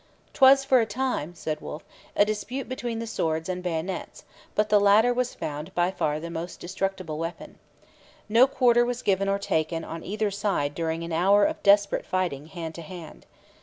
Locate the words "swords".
3.05-3.47